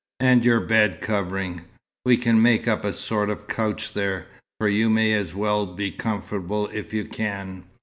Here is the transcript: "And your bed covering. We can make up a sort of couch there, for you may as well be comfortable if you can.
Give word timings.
"And 0.19 0.43
your 0.43 0.59
bed 0.61 0.99
covering. 0.99 1.61
We 2.05 2.17
can 2.17 2.41
make 2.41 2.67
up 2.67 2.83
a 2.83 2.91
sort 2.91 3.29
of 3.29 3.45
couch 3.47 3.93
there, 3.93 4.25
for 4.59 4.67
you 4.67 4.89
may 4.89 5.13
as 5.13 5.35
well 5.35 5.67
be 5.67 5.91
comfortable 5.91 6.65
if 6.69 6.91
you 6.91 7.05
can. 7.05 7.65